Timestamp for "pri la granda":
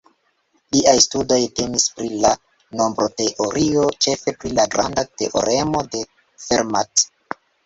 4.41-5.05